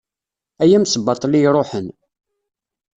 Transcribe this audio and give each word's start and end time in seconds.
Ay 0.63 0.71
amesbaṭli 0.77 1.39
iṛuḥen. 1.47 1.87